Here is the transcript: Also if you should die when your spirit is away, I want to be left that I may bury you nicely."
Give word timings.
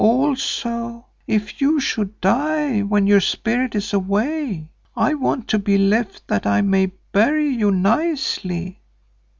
Also 0.03 1.05
if 1.27 1.61
you 1.61 1.79
should 1.79 2.19
die 2.21 2.79
when 2.79 3.05
your 3.05 3.21
spirit 3.21 3.75
is 3.75 3.93
away, 3.93 4.67
I 4.97 5.13
want 5.13 5.47
to 5.49 5.59
be 5.59 5.77
left 5.77 6.27
that 6.27 6.47
I 6.47 6.61
may 6.61 6.87
bury 7.11 7.49
you 7.49 7.69
nicely." 7.69 8.79